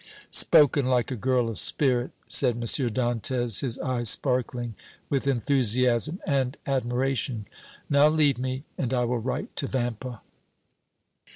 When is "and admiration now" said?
6.25-8.07